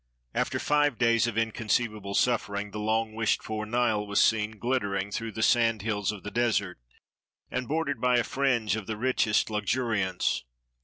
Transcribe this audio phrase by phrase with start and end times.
[0.33, 5.33] After live days of inconceivable suffering, the long wished for Nile was seen, glittering through
[5.33, 6.79] the sand hills of the desert,
[7.51, 10.43] and bordered by a fringe of the richest luxuriance.